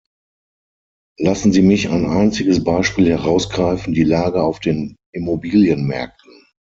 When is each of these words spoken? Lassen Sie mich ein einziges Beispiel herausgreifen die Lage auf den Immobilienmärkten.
Lassen 1.19 1.51
Sie 1.51 1.61
mich 1.61 1.89
ein 1.89 2.07
einziges 2.07 2.63
Beispiel 2.63 3.07
herausgreifen 3.07 3.93
die 3.93 4.01
Lage 4.03 4.41
auf 4.41 4.59
den 4.59 4.95
Immobilienmärkten. 5.13 6.43